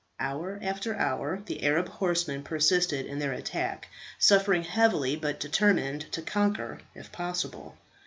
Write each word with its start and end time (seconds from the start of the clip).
Hour 0.19 0.57
after 0.63 0.95
hour 0.95 1.43
the 1.45 1.63
Arab 1.63 1.87
horsemen 1.87 2.41
persisted 2.41 3.05
in 3.05 3.19
their 3.19 3.33
attack, 3.33 3.87
suffering 4.17 4.63
heavily, 4.63 5.15
but 5.15 5.39
determined 5.39 6.11
to 6.13 6.23
conquer 6.23 6.79
if 6.95 7.11
possible. 7.11 7.77